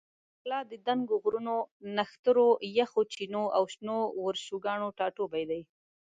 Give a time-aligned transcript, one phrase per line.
[0.03, 1.55] شانګله د دنګو غرونو،
[1.97, 5.61] نخترو، یخو چینو او شنو ورشوګانو ټاټوبے دے